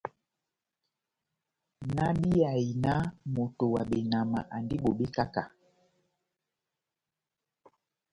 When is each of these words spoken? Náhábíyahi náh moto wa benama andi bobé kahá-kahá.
Náhábíyahi 1.95 2.69
náh 2.83 3.05
moto 3.33 3.65
wa 3.73 3.83
benama 3.89 4.39
andi 4.55 4.75
bobé 4.83 5.05
kahá-kahá. 5.15 5.51